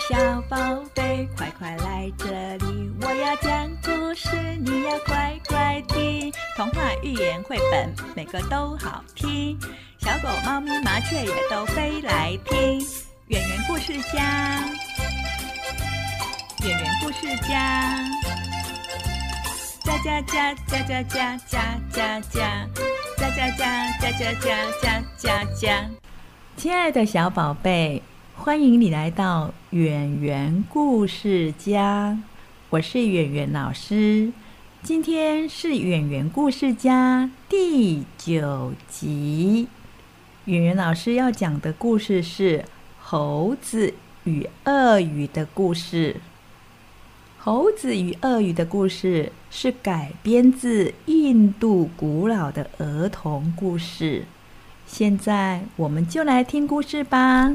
[0.00, 0.56] 小宝
[0.94, 2.90] 贝，快快来这里！
[3.02, 6.32] 我要讲故事，你要乖乖听。
[6.56, 9.58] 童话、寓言、绘本，每个都好听。
[9.98, 12.80] 小狗、猫咪、麻雀也都飞来听。
[13.26, 14.64] 圆圆故事家，
[16.64, 17.94] 圆圆故事家，
[19.84, 22.66] 家家家家家家家家家
[23.18, 24.32] 家家家家
[24.80, 25.90] 家家家。
[26.56, 28.02] 亲爱的小宝贝。
[28.42, 32.18] 欢迎你来到圆圆故事家，
[32.70, 34.32] 我是圆圆老师。
[34.82, 39.68] 今天是圆圆故事家第九集。
[40.46, 42.64] 圆圆老师要讲的故事是
[42.98, 43.92] 猴子
[44.24, 46.16] 与鳄鱼的故事。
[47.36, 54.24] 猴子与鳄鱼的故事是改编自印度古老的儿童故事。
[54.86, 57.52] 现在我们就来听故事吧。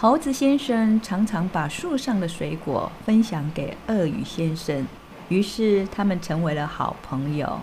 [0.00, 4.86] 猴子先生常常把树上的水果分享给鳄鱼先生，
[5.28, 7.60] 于是他们成为了好朋友。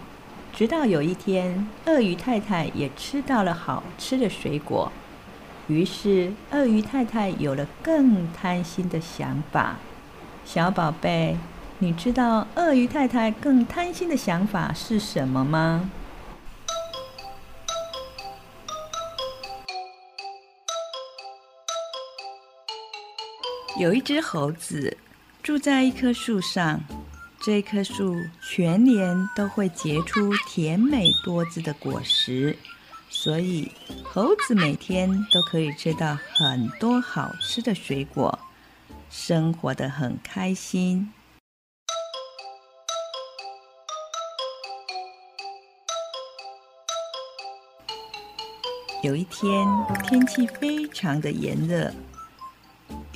[0.53, 4.91] 直到有一天，鳄鱼太太也吃到了好吃的水果，
[5.65, 9.77] 于是鳄鱼太太有了更贪心的想法。
[10.45, 11.35] 小宝贝，
[11.79, 15.89] 你知道鳄鱼太太更贪心的想法是什么吗？
[23.79, 24.97] 有一只猴子
[25.43, 26.83] 住在一棵树上，
[27.39, 32.57] 这棵树全年都会结出甜美多汁的果实，
[33.07, 33.71] 所以
[34.03, 38.39] 猴子每天都可以吃到很多好吃的水果，
[39.11, 41.13] 生活的很开心。
[49.03, 49.67] 有一天，
[50.03, 51.93] 天气非常的炎热。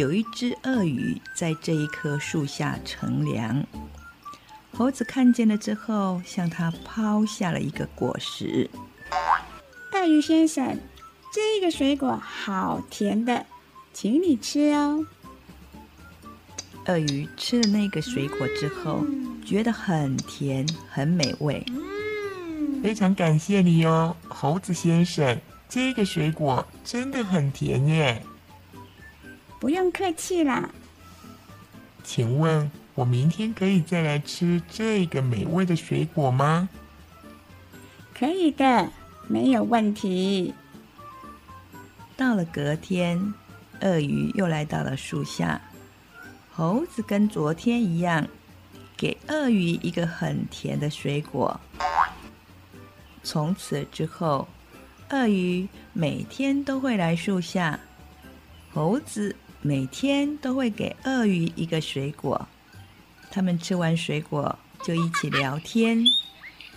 [0.01, 3.63] 有一只鳄鱼在这一棵树下乘凉，
[4.73, 8.67] 猴子看见了之后，向它抛下了一个果实。
[9.93, 10.79] 鳄鱼先生，
[11.31, 13.45] 这个水果好甜的，
[13.93, 15.05] 请你吃哦。
[16.87, 19.05] 鳄鱼吃了那个水果之后，
[19.45, 21.63] 觉得很甜，很美味。
[22.81, 25.39] 非常感谢你哦，猴子先生，
[25.69, 28.25] 这个水果真的很甜耶。
[29.61, 30.71] 不用客气啦。
[32.03, 36.67] 请问，我明天可以再来吃这个美味的水果吗？
[38.11, 38.89] 可以的，
[39.27, 40.55] 没有问题。
[42.17, 43.35] 到了隔天，
[43.81, 45.61] 鳄鱼又来到了树下。
[46.51, 48.27] 猴子跟昨天一样，
[48.97, 51.61] 给鳄鱼一个很甜的水果。
[53.21, 54.47] 从此之后，
[55.11, 57.79] 鳄鱼每天都会来树下。
[58.73, 59.35] 猴子。
[59.63, 62.47] 每天都会给鳄鱼一个水果，
[63.29, 66.03] 他们吃完水果就一起聊天，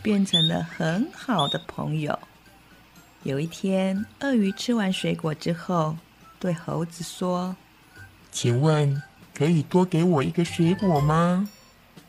[0.02, 2.18] 变成了很好的朋友。
[3.22, 5.96] 有一天，鳄鱼吃完水果之后，
[6.38, 7.56] 对猴子说
[8.30, 9.02] ：“请问
[9.34, 11.48] 可以多给我一个水果吗？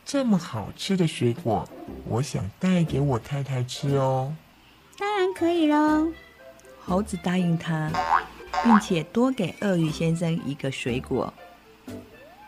[0.04, 1.66] 这么好吃的水果，
[2.06, 4.36] 我想带给我太太吃哦。
[5.00, 6.12] ”“当然可以喽。”
[6.84, 7.90] 猴子答应他。
[8.64, 11.34] 并且多给鳄鱼先生一个水果。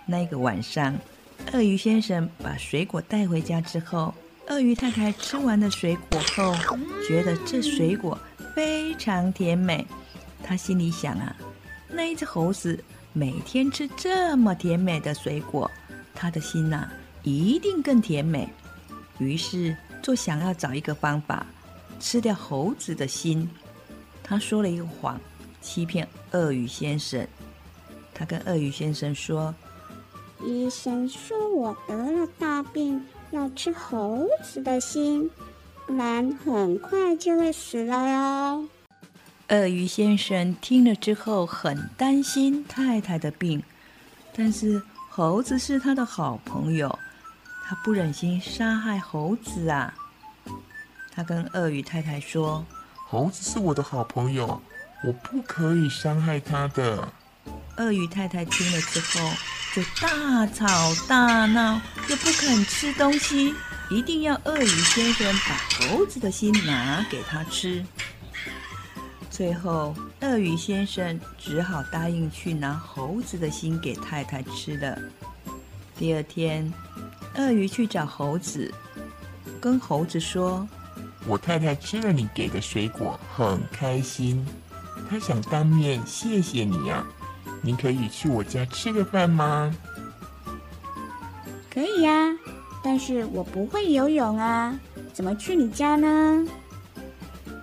[0.05, 0.95] 那个晚上，
[1.51, 4.13] 鳄鱼先生把水果带回家之后，
[4.47, 6.55] 鳄鱼太太吃完了水果后，
[7.07, 8.17] 觉得这水果
[8.55, 9.85] 非常甜美。
[10.43, 11.35] 他心里想啊，
[11.89, 12.81] 那一只猴子
[13.11, 15.69] 每天吃这么甜美的水果，
[16.15, 16.89] 他的心呐
[17.23, 18.47] 一定更甜美。
[19.19, 21.45] 于是就想要找一个方法
[21.99, 23.49] 吃掉猴子的心。
[24.23, 25.19] 他说了一个谎。
[25.67, 27.27] 欺骗鳄鱼先生，
[28.13, 29.53] 他跟鳄鱼先生说
[30.41, 35.29] ：“医生说我得了大病，要吃猴子的心，
[35.85, 38.65] 不然很快就会死了哟。”
[39.49, 43.61] 鳄鱼先生听了之后很担心太太的病，
[44.33, 46.97] 但是猴子是他的好朋友，
[47.65, 49.93] 他不忍心杀害猴子啊。
[51.11, 52.65] 他跟鳄鱼太太说
[53.05, 54.61] ：“猴子是我的好朋友。”
[55.03, 57.07] 我不可以伤害他的。
[57.77, 59.31] 鳄鱼太太听了之后，
[59.75, 60.67] 就大吵
[61.07, 61.79] 大闹，
[62.09, 63.53] 又不肯吃东西，
[63.89, 67.85] 一定要鳄鱼先生把猴子的心拿给他吃。
[69.29, 74.97] 最后，鳄鱼先生只好答应去拿猴子的心给太太吃了。
[75.95, 76.73] 第二天，
[77.35, 78.73] 鳄鱼去找猴子，
[79.61, 80.67] 跟猴子说
[81.27, 84.43] ：“我太太吃了你给的水果，很开心，
[85.09, 87.05] 她想当面谢谢你啊。
[87.61, 89.73] 你可以去我家吃个饭吗？
[91.73, 92.29] 可以呀，
[92.83, 94.77] 但是我不会游泳啊，
[95.13, 96.45] 怎么去你家呢？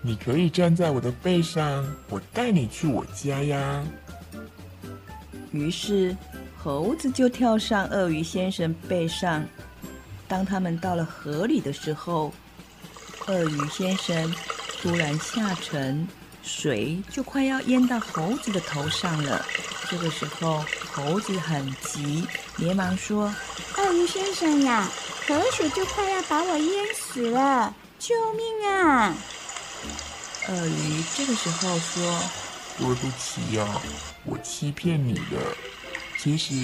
[0.03, 3.83] 你可以站在我的背上，我带你去我家呀。
[5.51, 6.17] 于是，
[6.59, 9.45] 猴子就跳上鳄鱼先生背上。
[10.29, 12.33] 当他们到了河里的时候，
[13.27, 14.33] 鳄鱼先生
[14.81, 16.07] 突然下沉，
[16.45, 19.45] 水就快要淹到猴子的头上了。
[19.91, 22.27] 这个时候，猴子很急，
[22.59, 23.35] 连忙说
[23.77, 24.89] ：“鳄鱼先生呀，
[25.27, 29.15] 河水就快要把我淹死了，救命啊！”
[30.49, 32.21] 鳄鱼这个时候说
[32.79, 33.67] ：“对不起呀，
[34.25, 35.57] 我欺骗你了。
[36.19, 36.55] 其实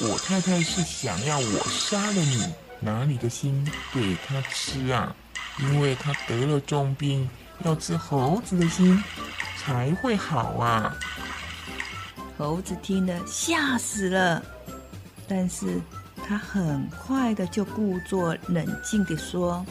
[0.00, 5.12] 我太太是想要我杀了你。”拿你的心给她吃啊，
[5.58, 7.28] 因为她得了重病，
[7.64, 9.02] 要吃猴子的心
[9.56, 10.94] 才会好啊。
[12.36, 14.42] 猴子听了吓死了，
[15.26, 15.80] 但是
[16.26, 19.64] 他很快的就故作冷静地说：“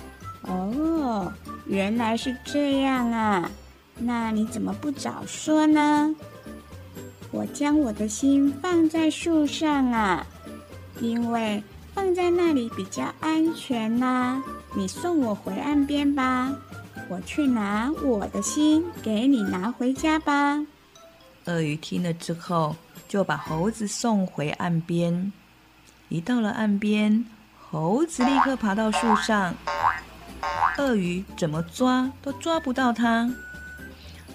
[0.43, 1.31] 哦，
[1.65, 3.49] 原来是这样啊，
[3.97, 6.13] 那你怎么不早说呢？
[7.31, 10.25] 我将我的心放在树上啊，
[10.99, 11.63] 因为。”
[11.97, 14.39] 放在那里比较安全呐，
[14.75, 16.53] 你送我回岸边吧，
[17.09, 20.59] 我去拿我的心给你拿回家吧。
[21.45, 22.75] 鳄鱼听了之后，
[23.07, 25.31] 就把猴子送回岸边。
[26.09, 27.25] 一到了岸边，
[27.69, 29.53] 猴子立刻爬到树上，
[30.77, 33.29] 鳄鱼怎么抓都抓不到它。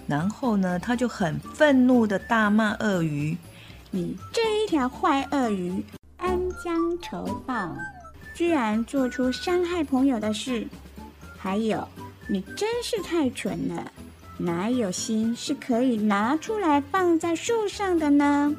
[0.07, 3.37] 然后呢，他就很愤怒的大骂鳄鱼
[3.91, 5.85] ：“你这一条坏鳄鱼！”
[6.19, 7.75] 恩将仇报，
[8.35, 10.67] 居然做出伤害朋友的事，
[11.39, 11.87] 还有，
[12.29, 13.93] 你真是太蠢了！
[14.39, 18.55] 哪有心是可以拿出来放在树上的呢？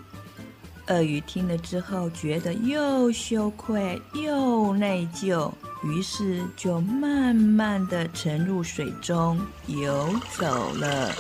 [0.88, 5.52] 鳄鱼听了之后，觉得又羞愧又内疚，
[5.84, 11.12] 于是就慢慢的沉入水中游走了。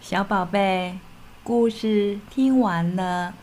[0.00, 0.98] 小宝贝，
[1.42, 3.34] 故事听完了，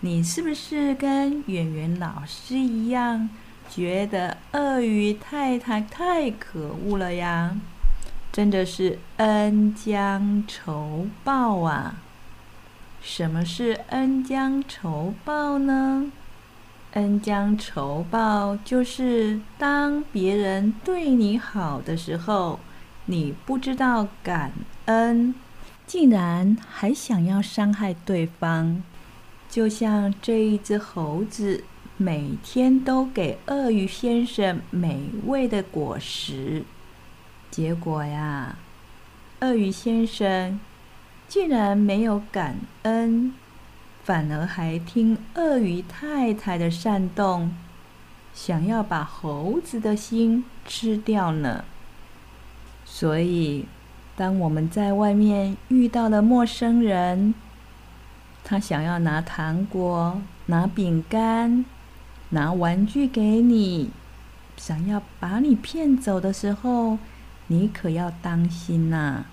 [0.00, 3.28] 你是不是跟圆圆老师一样，
[3.70, 7.56] 觉得鳄鱼太太太可恶了呀？
[8.30, 11.96] 真的是恩将仇报啊！
[13.00, 16.12] 什么是恩将仇报呢？
[16.92, 22.60] 恩将仇报就是当别人对你好的时候，
[23.06, 24.52] 你不知道感
[24.84, 25.34] 恩。
[25.86, 28.82] 竟然还想要伤害对方，
[29.48, 31.62] 就像这一只猴子，
[31.96, 36.64] 每天都给鳄鱼先生美味的果实，
[37.52, 38.58] 结果呀，
[39.40, 40.58] 鳄鱼先生
[41.28, 43.32] 竟然没有感恩，
[44.02, 47.54] 反而还听鳄鱼太太的煽动，
[48.34, 51.64] 想要把猴子的心吃掉呢。
[52.84, 53.66] 所以。
[54.16, 57.34] 当我们在外面遇到了陌生人，
[58.42, 61.66] 他想要拿糖果、拿饼干、
[62.30, 63.90] 拿玩具给你，
[64.56, 66.96] 想要把你骗走的时候，
[67.48, 69.24] 你可要当心呐！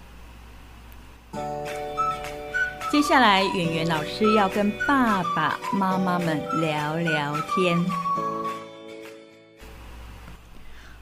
[2.92, 7.84] 接下来，圆圆老师要跟爸爸妈妈们聊聊天。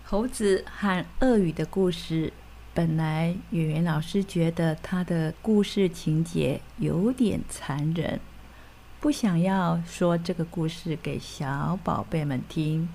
[0.05, 2.31] 猴子和鳄鱼的故事。
[2.73, 8.19] 本来演员老师觉得他的故事情节有点残忍，
[9.01, 12.87] 不想要说这个故事给小宝贝们听。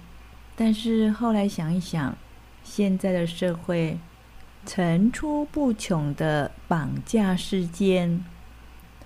[0.54, 2.16] 但是后来想一想，
[2.64, 3.98] 现在的社会
[4.64, 8.24] 层出不穷的绑架事件，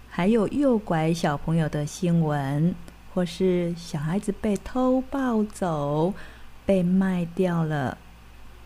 [0.08, 2.72] 还有诱拐小朋友的新闻，
[3.12, 6.14] 或是小孩子被偷抱走、
[6.64, 7.98] 被卖掉了。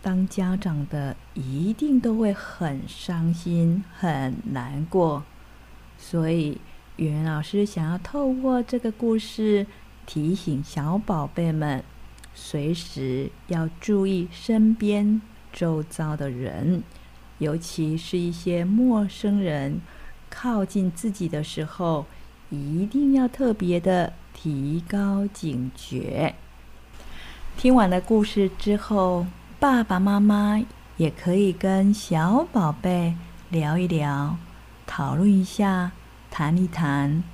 [0.05, 5.23] 当家长的一定都会很伤心、很难过，
[5.97, 6.61] 所以
[6.97, 9.67] 语言老师想要透过这个故事
[10.05, 11.83] 提醒小宝贝们，
[12.35, 16.83] 随时要注意身边周遭的人，
[17.39, 19.81] 尤其是一些陌生人
[20.29, 22.05] 靠近自己的时候，
[22.51, 26.35] 一定要特别的提高警觉。
[27.57, 29.25] 听完了故事之后。
[29.65, 30.61] 爸爸妈妈
[30.99, 33.15] 也可以跟小宝贝
[33.49, 34.37] 聊一聊，
[34.87, 35.93] 讨论一下
[36.31, 37.25] 谈一谈。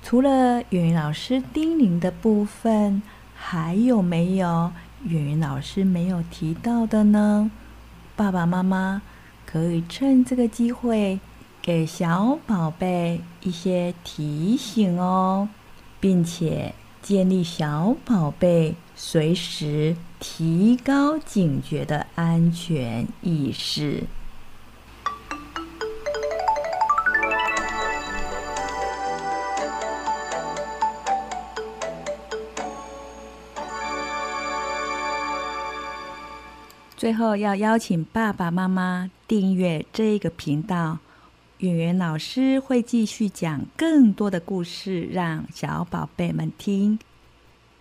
[0.00, 3.02] 除了圆圆老师叮咛的部分，
[3.34, 4.70] 还有没有
[5.02, 7.50] 圆圆老师没有提到的呢？
[8.14, 9.02] 爸爸妈妈
[9.44, 11.18] 可以趁这个机会
[11.60, 15.48] 给小宝贝一些提醒哦，
[15.98, 16.72] 并且
[17.02, 24.04] 建立小宝贝随时提高警觉的安全意识。
[36.96, 40.98] 最后要邀请爸爸妈妈订阅这个频道，
[41.58, 47.00] 圆圆老师会继续讲更多的故事，让小宝贝们听。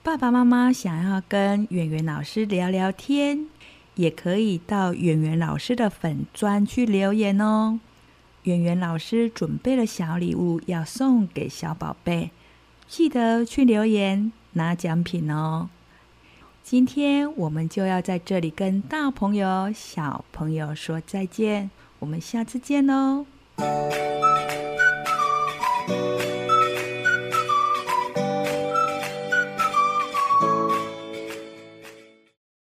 [0.02, 3.46] 爸爸妈妈想要跟圆圆老师聊聊天，
[3.94, 7.80] 也可以到圆圆老师的粉专去留言哦。
[8.44, 12.32] 圆圆老师准备了小礼物要送给小宝贝，
[12.88, 15.70] 记得去留言拿奖品哦。
[16.64, 21.70] 今天我们就要在这里跟大朋友、小朋友说再见，
[22.00, 23.28] 我们下次见喽。
[23.58, 24.67] Thank you.